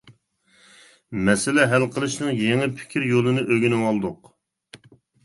مەسىلە 1.27 1.65
ھەل 1.73 1.85
قىلىشنىڭ 1.97 2.31
يېڭى 2.39 2.71
پىكىر 2.79 3.05
يولىنى 3.11 3.45
ئۆگىنىۋالاتتۇق. 3.49 4.33